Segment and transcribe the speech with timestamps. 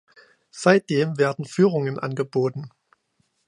[0.49, 2.71] Seitdem werden Führungen angeboten.